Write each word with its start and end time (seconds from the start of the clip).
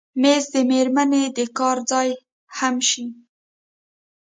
مېز 0.21 0.43
د 0.53 0.55
مېرمنې 0.71 1.23
د 1.37 1.39
کار 1.57 1.77
ځای 1.91 2.09
هم 2.57 2.75
شي. 2.89 3.05